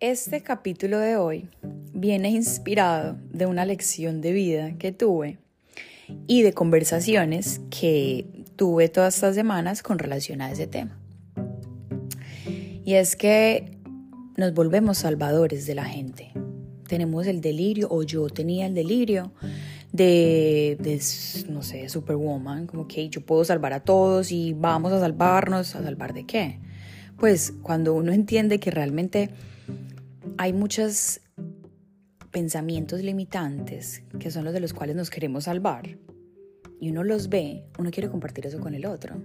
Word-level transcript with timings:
Este 0.00 0.42
capítulo 0.42 0.98
de 0.98 1.16
hoy 1.16 1.48
viene 1.94 2.28
inspirado 2.28 3.16
de 3.30 3.46
una 3.46 3.64
lección 3.64 4.20
de 4.20 4.32
vida 4.32 4.76
que 4.76 4.92
tuve 4.92 5.38
y 6.26 6.42
de 6.42 6.52
conversaciones 6.52 7.62
que 7.70 8.44
tuve 8.56 8.90
todas 8.90 9.14
estas 9.14 9.34
semanas 9.34 9.82
con 9.82 9.98
relación 9.98 10.42
a 10.42 10.52
ese 10.52 10.66
tema. 10.66 11.00
Y 12.84 12.92
es 12.92 13.16
que 13.16 13.78
nos 14.36 14.52
volvemos 14.52 14.98
salvadores 14.98 15.64
de 15.64 15.74
la 15.74 15.86
gente. 15.86 16.30
Tenemos 16.86 17.26
el 17.26 17.40
delirio, 17.40 17.88
o 17.90 18.02
yo 18.02 18.28
tenía 18.28 18.66
el 18.66 18.74
delirio 18.74 19.32
de, 19.92 20.76
no 21.48 21.62
sé, 21.62 21.88
Superwoman, 21.88 22.66
como 22.66 22.86
que 22.86 23.08
yo 23.08 23.22
puedo 23.22 23.46
salvar 23.46 23.72
a 23.72 23.80
todos 23.80 24.30
y 24.30 24.52
vamos 24.52 24.92
a 24.92 25.00
salvarnos, 25.00 25.74
¿a 25.74 25.82
salvar 25.82 26.12
de 26.12 26.26
qué? 26.26 26.60
Pues 27.18 27.54
cuando 27.62 27.94
uno 27.94 28.12
entiende 28.12 28.60
que 28.60 28.70
realmente 28.70 29.30
hay 30.38 30.52
muchos 30.52 31.20
pensamientos 32.30 33.00
limitantes 33.00 34.02
que 34.20 34.30
son 34.30 34.44
los 34.44 34.52
de 34.52 34.60
los 34.60 34.74
cuales 34.74 34.96
nos 34.96 35.08
queremos 35.08 35.44
salvar 35.44 35.96
y 36.78 36.90
uno 36.90 37.02
los 37.02 37.28
ve, 37.28 37.64
uno 37.78 37.90
quiere 37.90 38.10
compartir 38.10 38.46
eso 38.46 38.60
con 38.60 38.74
el 38.74 38.84
otro. 38.84 39.16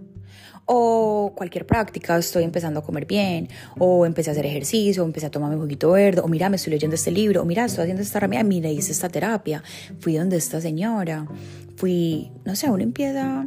O 0.66 1.34
cualquier 1.36 1.66
práctica, 1.66 2.18
estoy 2.18 2.44
empezando 2.44 2.80
a 2.80 2.84
comer 2.84 3.06
bien, 3.06 3.50
o 3.78 4.06
empecé 4.06 4.30
a 4.30 4.34
hacer 4.34 4.46
ejercicio, 4.46 5.04
o 5.04 5.06
empecé 5.06 5.26
a 5.26 5.32
tomar 5.32 5.54
un 5.54 5.60
juguito 5.60 5.92
verde, 5.92 6.22
o 6.22 6.28
mira, 6.30 6.50
me 6.50 6.56
estoy 6.56 6.72
leyendo 6.72 6.96
este 6.96 7.12
libro, 7.12 7.42
o 7.42 7.46
mira, 7.46 7.66
estoy 7.66 7.84
haciendo 7.84 8.02
esta 8.02 8.22
ramía, 8.22 8.44
mira, 8.44 8.70
hice 8.70 8.94
esta 8.94 9.10
terapia, 9.10 9.62
fui 10.00 10.16
donde 10.16 10.38
esta 10.38 10.62
señora, 10.62 11.28
fui, 11.76 12.32
no 12.46 12.56
sé, 12.56 12.70
uno 12.70 12.84
empieza 12.84 13.46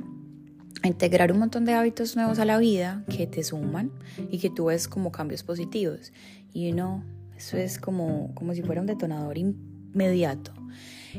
integrar 0.89 1.33
un 1.33 1.39
montón 1.39 1.65
de 1.65 1.73
hábitos 1.73 2.17
nuevos 2.17 2.39
a 2.39 2.45
la 2.45 2.59
vida 2.59 3.05
que 3.09 3.27
te 3.27 3.43
suman 3.43 3.91
y 4.31 4.39
que 4.39 4.51
tú 4.51 4.67
ves 4.67 4.89
como 4.89 5.13
cambios 5.13 5.43
positivos. 5.43 6.13
Y 6.53 6.73
uno 6.73 7.05
eso 7.37 7.57
es 7.57 7.79
como, 7.79 8.33
como 8.35 8.55
si 8.55 8.63
fuera 8.63 8.81
un 8.81 8.87
detonador 8.87 9.39
inmediato 9.39 10.53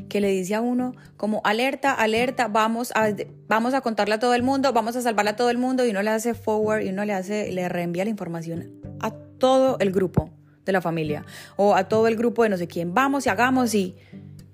que 0.09 0.19
le 0.19 0.29
dice 0.29 0.55
a 0.55 0.61
uno 0.61 0.93
como 1.17 1.41
alerta, 1.43 1.93
alerta, 1.93 2.47
vamos 2.47 2.91
a, 2.95 3.15
vamos 3.47 3.73
a 3.73 3.81
contarle 3.81 4.15
a 4.15 4.19
todo 4.19 4.33
el 4.33 4.43
mundo, 4.43 4.73
vamos 4.73 4.95
a 4.95 5.01
salvarle 5.01 5.31
a 5.31 5.35
todo 5.35 5.49
el 5.49 5.57
mundo 5.57 5.85
y 5.85 5.91
uno 5.91 6.01
le 6.01 6.09
hace 6.09 6.33
forward 6.33 6.81
y 6.83 6.89
uno 6.89 7.05
le 7.05 7.13
hace, 7.13 7.51
le 7.51 7.69
reenvía 7.69 8.03
la 8.03 8.09
información 8.09 8.73
a 8.99 9.11
todo 9.11 9.77
el 9.79 9.91
grupo 9.91 10.31
de 10.65 10.71
la 10.71 10.81
familia 10.81 11.25
o 11.55 11.75
a 11.75 11.87
todo 11.87 12.07
el 12.07 12.15
grupo 12.15 12.43
de 12.43 12.49
no 12.49 12.57
sé 12.57 12.67
quién, 12.67 12.93
vamos 12.93 13.25
y 13.25 13.29
hagamos 13.29 13.73
y, 13.73 13.95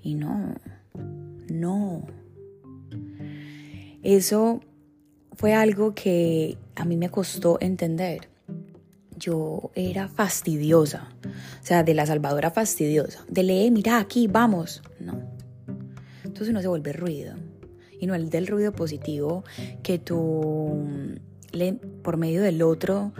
y 0.01 0.15
no, 0.15 0.53
no. 1.49 2.05
Eso 4.03 4.61
fue 5.33 5.53
algo 5.53 5.93
que 5.93 6.57
a 6.75 6.85
mí 6.85 6.97
me 6.97 7.09
costó 7.09 7.57
entender 7.61 8.29
yo 9.21 9.71
era 9.75 10.07
fastidiosa, 10.07 11.07
o 11.23 11.65
sea, 11.65 11.83
de 11.83 11.93
la 11.93 12.05
salvadora 12.05 12.49
fastidiosa, 12.49 13.23
de 13.29 13.43
leer, 13.43 13.71
mira 13.71 13.99
aquí, 13.99 14.27
vamos, 14.27 14.81
no. 14.99 15.21
Entonces 16.23 16.49
uno 16.49 16.61
se 16.61 16.67
vuelve 16.67 16.91
ruido, 16.91 17.35
y 17.99 18.07
no 18.07 18.15
el 18.15 18.29
del 18.31 18.47
ruido 18.47 18.71
positivo 18.71 19.43
que 19.83 19.99
tú, 19.99 20.87
por 22.01 22.17
medio 22.17 22.41
del 22.41 22.63
otro, 22.63 23.13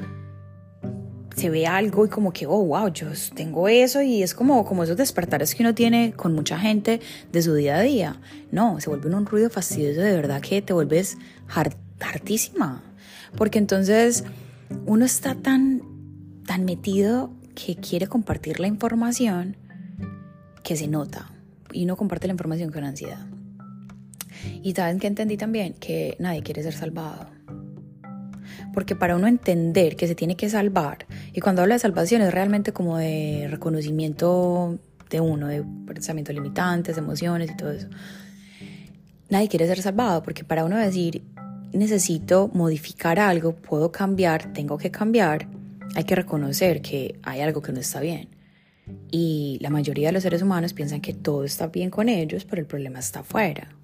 se 1.35 1.49
ve 1.49 1.67
algo 1.67 2.05
y 2.05 2.09
como 2.09 2.33
que, 2.33 2.45
oh, 2.45 2.65
wow, 2.65 2.91
yo 2.91 3.07
tengo 3.35 3.67
eso 3.67 4.01
y 4.01 4.21
es 4.21 4.33
como, 4.33 4.65
como 4.65 4.83
esos 4.83 4.97
despertares 4.97 5.55
que 5.55 5.63
uno 5.63 5.73
tiene 5.73 6.13
con 6.13 6.33
mucha 6.33 6.59
gente 6.59 6.99
de 7.31 7.41
su 7.41 7.53
día 7.53 7.77
a 7.77 7.81
día. 7.81 8.19
No, 8.51 8.79
se 8.81 8.89
vuelve 8.89 9.13
un 9.13 9.25
ruido 9.25 9.49
fastidioso 9.49 10.01
de 10.01 10.11
verdad 10.11 10.41
que 10.41 10.61
te 10.61 10.73
vuelves 10.73 11.17
hartísima. 12.09 12.83
Porque 13.37 13.59
entonces 13.59 14.23
uno 14.85 15.05
está 15.05 15.35
tan 15.35 15.81
tan 16.45 16.65
metido 16.65 17.31
que 17.55 17.75
quiere 17.75 18.07
compartir 18.07 18.59
la 18.59 18.67
información 18.67 19.57
que 20.63 20.75
se 20.75 20.87
nota 20.87 21.31
y 21.71 21.85
no 21.85 21.95
comparte 21.95 22.27
la 22.27 22.33
información 22.33 22.71
con 22.71 22.83
ansiedad. 22.83 23.25
Y 24.63 24.73
saben 24.73 24.99
que 24.99 25.07
entendí 25.07 25.37
también 25.37 25.73
que 25.73 26.15
nadie 26.19 26.41
quiere 26.41 26.63
ser 26.63 26.73
salvado. 26.73 27.27
Porque 28.73 28.95
para 28.95 29.15
uno 29.15 29.27
entender 29.27 29.95
que 29.95 30.07
se 30.07 30.15
tiene 30.15 30.35
que 30.35 30.49
salvar, 30.49 31.05
y 31.33 31.41
cuando 31.41 31.61
habla 31.61 31.75
de 31.75 31.79
salvación 31.79 32.21
es 32.21 32.33
realmente 32.33 32.71
como 32.71 32.97
de 32.97 33.47
reconocimiento 33.49 34.79
de 35.09 35.19
uno, 35.19 35.47
de 35.47 35.63
pensamientos 35.85 36.33
limitantes, 36.33 36.97
emociones 36.97 37.51
y 37.51 37.55
todo 37.55 37.71
eso. 37.71 37.87
Nadie 39.29 39.47
quiere 39.47 39.67
ser 39.67 39.81
salvado, 39.81 40.23
porque 40.23 40.43
para 40.43 40.65
uno 40.65 40.77
decir, 40.77 41.23
necesito 41.73 42.49
modificar 42.53 43.19
algo, 43.19 43.53
puedo 43.55 43.91
cambiar, 43.91 44.53
tengo 44.53 44.77
que 44.77 44.91
cambiar, 44.91 45.47
hay 45.95 46.03
que 46.03 46.15
reconocer 46.15 46.81
que 46.81 47.19
hay 47.23 47.41
algo 47.41 47.61
que 47.61 47.71
no 47.71 47.79
está 47.79 47.99
bien. 47.99 48.29
Y 49.09 49.57
la 49.61 49.69
mayoría 49.69 50.09
de 50.09 50.13
los 50.13 50.23
seres 50.23 50.41
humanos 50.41 50.73
piensan 50.73 51.01
que 51.01 51.13
todo 51.13 51.43
está 51.43 51.67
bien 51.67 51.89
con 51.89 52.09
ellos, 52.09 52.45
pero 52.45 52.61
el 52.61 52.67
problema 52.67 52.99
está 52.99 53.21
afuera. 53.21 53.75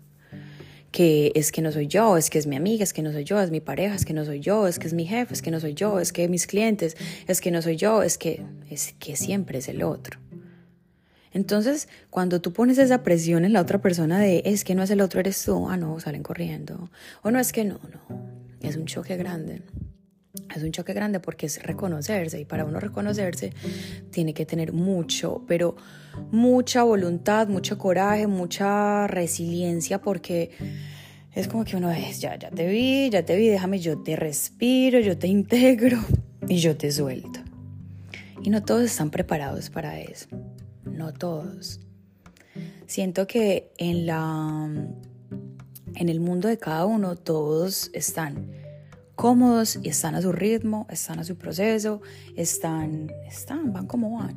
Que 0.91 1.31
es 1.35 1.51
que 1.51 1.61
no 1.61 1.71
soy 1.71 1.87
yo, 1.87 2.17
es 2.17 2.29
que 2.29 2.39
es 2.39 2.47
mi 2.47 2.55
amiga, 2.55 2.83
es 2.83 2.93
que 2.93 3.03
no 3.03 3.11
soy 3.11 3.23
yo, 3.23 3.39
es 3.39 3.51
mi 3.51 3.59
pareja, 3.59 3.95
es 3.95 4.05
que 4.05 4.13
no 4.13 4.25
soy 4.25 4.39
yo, 4.39 4.67
es 4.67 4.79
que 4.79 4.87
es 4.87 4.93
mi 4.93 5.05
jefe, 5.05 5.33
es 5.33 5.41
que 5.41 5.51
no 5.51 5.59
soy 5.59 5.75
yo, 5.75 5.99
es 5.99 6.13
que 6.13 6.27
mis 6.27 6.47
clientes, 6.47 6.95
es 7.27 7.41
que 7.41 7.51
no 7.51 7.61
soy 7.61 7.75
yo, 7.75 8.03
es 8.03 8.17
que 8.17 8.43
es 8.69 8.93
que 8.99 9.15
siempre 9.15 9.59
es 9.59 9.67
el 9.67 9.83
otro. 9.83 10.19
Entonces, 11.37 11.87
cuando 12.09 12.41
tú 12.41 12.51
pones 12.51 12.79
esa 12.79 13.03
presión 13.03 13.45
en 13.45 13.53
la 13.53 13.61
otra 13.61 13.79
persona 13.79 14.19
de 14.19 14.41
es 14.43 14.63
que 14.63 14.73
no 14.73 14.81
es 14.81 14.89
el 14.89 15.01
otro, 15.01 15.19
eres 15.19 15.43
tú, 15.43 15.69
ah, 15.69 15.77
no, 15.77 15.99
salen 15.99 16.23
corriendo. 16.23 16.89
O 17.21 17.29
no 17.29 17.39
es 17.39 17.53
que 17.53 17.63
no, 17.63 17.79
no. 17.93 18.57
Es 18.59 18.75
un 18.75 18.87
choque 18.87 19.15
grande 19.17 19.61
es 20.55 20.63
un 20.63 20.71
choque 20.71 20.93
grande 20.93 21.19
porque 21.19 21.45
es 21.45 21.61
reconocerse 21.63 22.39
y 22.39 22.45
para 22.45 22.65
uno 22.65 22.79
reconocerse 22.79 23.51
tiene 24.11 24.33
que 24.33 24.45
tener 24.45 24.73
mucho, 24.73 25.43
pero 25.47 25.75
mucha 26.31 26.83
voluntad, 26.83 27.47
mucho 27.47 27.77
coraje, 27.77 28.27
mucha 28.27 29.07
resiliencia 29.07 30.01
porque 30.01 30.51
es 31.33 31.47
como 31.47 31.65
que 31.65 31.75
uno 31.75 31.91
es, 31.91 32.19
ya, 32.19 32.35
ya 32.37 32.49
te 32.49 32.67
vi, 32.67 33.09
ya 33.09 33.23
te 33.23 33.35
vi, 33.35 33.47
déjame, 33.47 33.79
yo 33.79 34.01
te 34.01 34.15
respiro, 34.15 34.99
yo 34.99 35.17
te 35.17 35.27
integro 35.27 35.99
y 36.47 36.57
yo 36.57 36.75
te 36.77 36.91
suelto. 36.91 37.39
Y 38.41 38.49
no 38.49 38.63
todos 38.63 38.83
están 38.83 39.09
preparados 39.09 39.69
para 39.69 39.99
eso, 39.99 40.27
no 40.97 41.13
todos. 41.13 41.79
Siento 42.87 43.27
que 43.27 43.71
en 43.77 44.05
la 44.05 44.69
en 45.95 46.09
el 46.09 46.19
mundo 46.19 46.47
de 46.47 46.57
cada 46.57 46.85
uno 46.85 47.15
todos 47.15 47.89
están 47.93 48.51
cómodos 49.15 49.79
y 49.81 49.89
están 49.89 50.13
a 50.13 50.21
su 50.21 50.31
ritmo, 50.31 50.85
están 50.91 51.19
a 51.19 51.23
su 51.23 51.37
proceso, 51.37 52.01
están, 52.35 53.11
están, 53.27 53.73
van 53.73 53.87
como 53.87 54.17
van. 54.17 54.35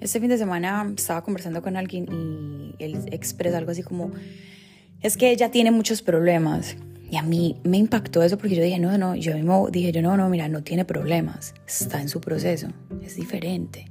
Este 0.00 0.18
fin 0.20 0.30
de 0.30 0.38
semana 0.38 0.90
estaba 0.96 1.22
conversando 1.22 1.60
con 1.60 1.76
alguien 1.76 2.06
y 2.10 2.82
él 2.82 2.98
expresa 3.10 3.58
algo 3.58 3.72
así 3.72 3.82
como, 3.82 4.10
es 5.02 5.18
que 5.18 5.30
ella 5.30 5.50
tiene 5.50 5.70
muchos 5.70 6.00
problemas. 6.00 6.76
Y 7.10 7.16
a 7.16 7.22
mí 7.22 7.60
me 7.64 7.76
impactó 7.76 8.22
eso 8.22 8.38
porque 8.38 8.54
yo 8.54 8.62
dije, 8.62 8.78
no, 8.78 8.96
no, 8.96 9.16
yo 9.16 9.34
mismo 9.34 9.68
dije, 9.70 9.92
yo 9.92 10.00
no, 10.00 10.16
no, 10.16 10.30
mira, 10.30 10.48
no 10.48 10.62
tiene 10.62 10.86
problemas, 10.86 11.54
está 11.66 12.00
en 12.00 12.08
su 12.08 12.20
proceso, 12.20 12.68
es 13.02 13.16
diferente. 13.16 13.89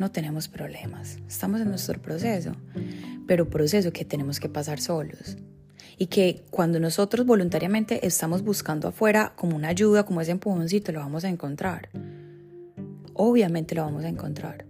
No 0.00 0.10
tenemos 0.10 0.48
problemas, 0.48 1.18
estamos 1.28 1.60
en 1.60 1.68
nuestro 1.68 2.00
proceso, 2.00 2.52
pero 3.26 3.50
proceso 3.50 3.92
que 3.92 4.06
tenemos 4.06 4.40
que 4.40 4.48
pasar 4.48 4.80
solos 4.80 5.36
y 5.98 6.06
que 6.06 6.42
cuando 6.48 6.80
nosotros 6.80 7.26
voluntariamente 7.26 8.06
estamos 8.06 8.42
buscando 8.42 8.88
afuera 8.88 9.34
como 9.36 9.54
una 9.54 9.68
ayuda, 9.68 10.06
como 10.06 10.22
ese 10.22 10.30
empujoncito, 10.30 10.90
lo 10.92 11.00
vamos 11.00 11.26
a 11.26 11.28
encontrar. 11.28 11.90
Obviamente 13.12 13.74
lo 13.74 13.82
vamos 13.82 14.04
a 14.04 14.08
encontrar. 14.08 14.64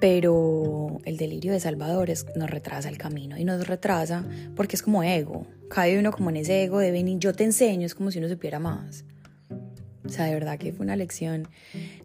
Pero 0.00 0.98
el 1.06 1.16
delirio 1.16 1.52
de 1.52 1.60
salvadores 1.60 2.26
nos 2.36 2.50
retrasa 2.50 2.90
el 2.90 2.98
camino 2.98 3.38
y 3.38 3.44
nos 3.44 3.66
retrasa 3.66 4.26
porque 4.54 4.76
es 4.76 4.82
como 4.82 5.02
ego. 5.02 5.46
Cae 5.70 5.98
uno 5.98 6.12
como 6.12 6.28
en 6.28 6.36
ese 6.36 6.62
ego 6.62 6.78
de 6.78 6.90
venir, 6.90 7.18
yo 7.18 7.32
te 7.32 7.44
enseño, 7.44 7.86
es 7.86 7.94
como 7.94 8.10
si 8.10 8.18
uno 8.18 8.28
supiera 8.28 8.58
más. 8.58 9.06
O 10.10 10.12
sea, 10.12 10.24
de 10.26 10.34
verdad 10.34 10.58
que 10.58 10.72
fue 10.72 10.84
una 10.84 10.96
lección 10.96 11.48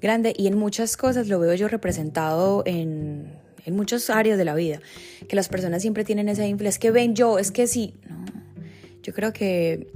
grande 0.02 0.34
y 0.38 0.48
en 0.48 0.57
muchas 0.57 0.96
cosas 0.96 1.28
lo 1.28 1.40
veo 1.40 1.56
yo 1.56 1.68
representado 1.68 2.63
en 2.66 3.44
en 3.66 3.75
muchas 3.75 4.10
áreas 4.10 4.38
de 4.38 4.46
la 4.46 4.56
vida, 4.56 4.80
que 5.28 5.36
las 5.36 5.50
personas 5.50 5.81
siempre 5.81 6.06
tienen 6.06 6.30
esa 6.30 6.46
influencia, 6.46 6.69
es 6.69 6.80
que 6.80 6.92
ven 6.92 7.16
yo, 7.16 7.40
es 7.40 7.52
que 7.52 7.68
sí. 7.68 7.96
No, 8.07 8.24
yo 9.04 9.13
creo 9.13 9.34
que 9.34 9.92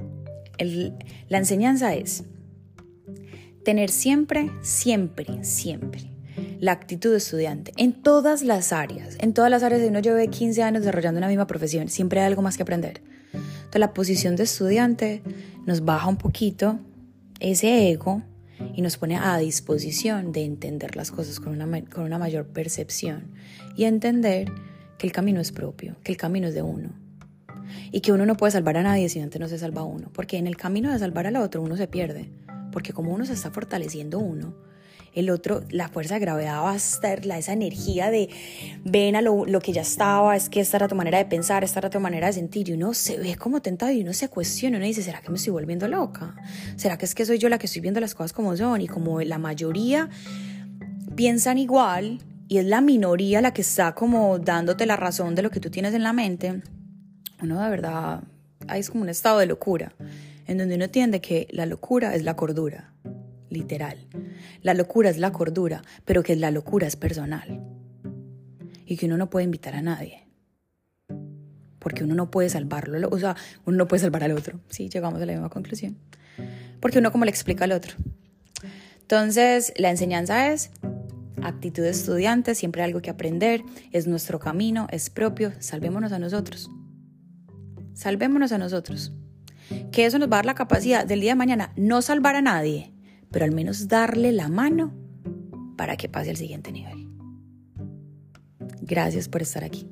la 1.29 1.38
enseñanza 1.38 1.94
es 1.94 2.23
tener 3.63 3.89
siempre, 3.89 4.51
siempre, 4.62 5.44
siempre 5.44 6.09
la 6.59 6.73
actitud 6.73 7.12
de 7.12 7.17
estudiante 7.17 7.71
en 7.77 7.94
todas 7.94 8.41
las 8.41 8.73
áreas, 8.73 9.15
en 9.19 9.33
todas 9.33 9.51
las 9.51 9.63
áreas 9.63 9.81
de 9.81 9.88
uno 9.88 10.00
lleve 10.00 10.27
15 10.27 10.63
años 10.63 10.81
desarrollando 10.81 11.19
una 11.19 11.27
misma 11.27 11.47
profesión, 11.47 11.89
siempre 11.89 12.19
hay 12.19 12.27
algo 12.27 12.41
más 12.41 12.57
que 12.57 12.63
aprender. 12.63 13.01
Entonces 13.33 13.79
la 13.79 13.94
posición 13.94 14.35
de 14.35 14.44
estudiante 14.44 15.21
nos 15.65 15.85
baja 15.85 16.07
un 16.07 16.17
poquito 16.17 16.79
ese 17.39 17.91
ego 17.91 18.21
y 18.75 18.81
nos 18.81 18.97
pone 18.97 19.15
a 19.18 19.38
disposición 19.38 20.31
de 20.31 20.44
entender 20.44 20.95
las 20.95 21.12
cosas 21.12 21.39
con 21.39 21.53
una, 21.53 21.81
con 21.86 22.03
una 22.03 22.18
mayor 22.18 22.47
percepción 22.47 23.31
y 23.75 23.86
entender 23.86 24.51
que 24.97 25.07
el 25.07 25.13
camino 25.13 25.39
es 25.39 25.51
propio, 25.51 25.95
que 26.03 26.12
el 26.12 26.18
camino 26.18 26.47
es 26.47 26.53
de 26.53 26.62
uno. 26.62 26.89
Y 27.91 28.01
que 28.01 28.12
uno 28.12 28.25
no 28.25 28.36
puede 28.36 28.51
salvar 28.51 28.77
a 28.77 28.83
nadie 28.83 29.09
si 29.09 29.19
antes 29.19 29.39
no 29.39 29.47
se 29.47 29.57
salva 29.57 29.81
a 29.81 29.86
uno, 29.86 30.09
porque 30.13 30.38
en 30.38 30.47
el 30.47 30.57
camino 30.57 30.91
de 30.91 31.00
salvar 31.00 31.27
al 31.27 31.36
otro 31.38 31.62
uno 31.62 31.77
se 31.77 31.88
pierde, 31.88 32.30
porque 32.71 32.94
como 32.94 33.13
uno 33.13 33.25
se 33.25 33.33
está 33.33 33.51
fortaleciendo 33.51 34.19
uno, 34.19 34.56
el 35.13 35.29
otro, 35.29 35.63
la 35.69 35.89
fuerza 35.89 36.15
de 36.15 36.19
gravedad 36.21 36.61
va 36.63 36.71
a 36.71 36.75
estar, 36.75 37.25
la, 37.25 37.38
esa 37.38 37.53
energía 37.53 38.11
de 38.11 38.29
ven 38.83 39.15
a 39.15 39.21
lo, 39.21 39.45
lo, 39.45 39.59
que 39.59 39.73
ya 39.73 39.81
estaba, 39.81 40.35
es 40.35 40.50
que 40.50 40.59
esta 40.59 40.77
era 40.77 40.88
tu 40.88 40.95
manera 40.95 41.17
de 41.17 41.25
pensar, 41.25 41.63
esta 41.63 41.79
era 41.79 41.89
tu 41.89 42.00
manera 42.00 42.27
de 42.27 42.33
sentir, 42.33 42.69
y 42.69 42.73
uno 42.73 42.94
se 42.94 43.17
ve 43.17 43.35
como 43.35 43.61
tentado 43.61 43.91
y 43.91 44.01
uno 44.01 44.13
se 44.13 44.29
cuestiona, 44.29 44.77
uno 44.77 44.85
dice, 44.85 45.01
¿será 45.01 45.21
que 45.21 45.29
me 45.29 45.38
estoy 45.38 45.51
volviendo 45.51 45.88
loca? 45.88 46.35
¿Será 46.75 46.97
que 46.97 47.06
es 47.06 47.15
que 47.15 47.25
soy 47.25 47.38
yo 47.38 47.50
la 47.50 47.57
que 47.57 47.65
estoy 47.65 47.81
viendo 47.81 48.00
las 48.00 48.15
cosas 48.15 48.33
como 48.33 48.56
son? 48.56 48.81
Y 48.81 48.88
como 48.88 49.21
la 49.21 49.38
mayoría 49.38 50.09
piensan 51.15 51.57
igual 51.57 52.19
y 52.47 52.57
es 52.57 52.65
la 52.65 52.81
minoría 52.81 53.41
la 53.41 53.53
que 53.53 53.62
está 53.62 53.94
como 53.94 54.39
dándote 54.39 54.85
la 54.85 54.95
razón 54.95 55.35
de 55.35 55.41
lo 55.41 55.51
que 55.51 55.59
tú 55.59 55.69
tienes 55.69 55.94
en 55.94 56.03
la 56.03 56.13
mente, 56.13 56.62
uno 57.41 57.62
de 57.62 57.69
verdad, 57.69 58.23
hay 58.67 58.83
como 58.83 59.03
un 59.03 59.09
estado 59.09 59.39
de 59.39 59.45
locura, 59.45 59.94
en 60.47 60.57
donde 60.57 60.75
uno 60.75 60.85
entiende 60.85 61.21
que 61.21 61.47
la 61.51 61.65
locura 61.65 62.15
es 62.15 62.23
la 62.23 62.35
cordura 62.35 62.91
literal. 63.50 64.07
La 64.62 64.74
locura 64.74 65.10
es 65.10 65.18
la 65.18 65.31
cordura, 65.31 65.81
pero 66.06 66.24
que 66.24 66.36
la 66.36 66.51
locura 66.51 66.88
es 66.88 66.96
personal. 66.96 67.63
Y 68.86 68.98
que 68.98 69.06
uno 69.06 69.18
no 69.18 69.30
puede 69.30 69.46
invitar 69.46 69.75
a 69.75 69.81
nadie. 69.81 70.28
Porque 71.80 72.04
uno 72.04 72.16
no 72.16 72.30
puede 72.30 72.50
salvarlo, 72.50 73.07
o 73.10 73.19
sea, 73.19 73.36
uno 73.66 73.78
no 73.78 73.88
puede 73.88 74.01
salvar 74.01 74.24
al 74.24 74.31
otro. 74.31 74.60
Sí, 74.69 74.90
llegamos 74.90 75.22
a 75.22 75.25
la 75.25 75.34
misma 75.34 75.50
conclusión. 75.50 75.98
Porque 76.80 77.00
uno 77.00 77.12
como 77.12 77.25
le 77.25 77.31
explica 77.31 77.66
al 77.66 77.72
otro. 77.72 77.96
Entonces, 79.01 79.74
la 79.78 79.90
enseñanza 79.90 80.51
es 80.51 80.72
actitud 81.42 81.84
de 81.84 81.90
estudiante, 81.90 82.56
siempre 82.56 82.84
algo 82.84 83.01
que 83.01 83.10
aprender, 83.10 83.63
es 83.92 84.07
nuestro 84.07 84.40
camino, 84.40 84.88
es 84.92 85.10
propio, 85.10 85.51
salvémonos 85.60 86.12
a 86.12 86.19
nosotros. 86.19 86.69
Salvémonos 87.94 88.51
a 88.51 88.57
nosotros. 88.57 89.13
Que 89.92 90.06
eso 90.06 90.19
nos 90.19 90.30
va 90.30 90.36
a 90.36 90.40
dar 90.40 90.46
la 90.46 90.56
capacidad 90.56 91.06
del 91.06 91.22
día 91.22 91.31
de 91.31 91.36
mañana 91.36 91.74
no 91.75 92.01
salvar 92.01 92.36
a 92.36 92.42
nadie, 92.42 92.94
pero 93.31 93.45
al 93.45 93.51
menos 93.51 93.87
darle 93.87 94.31
la 94.31 94.47
mano 94.47 94.93
para 95.77 95.97
que 95.97 96.09
pase 96.09 96.29
al 96.29 96.37
siguiente 96.37 96.71
nivel. 96.71 97.07
Gracias 98.81 99.29
por 99.29 99.41
estar 99.41 99.63
aquí. 99.63 99.87